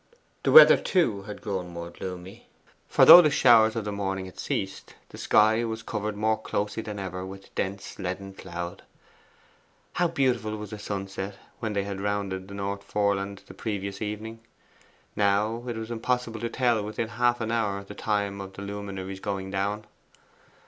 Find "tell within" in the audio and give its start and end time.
16.49-17.09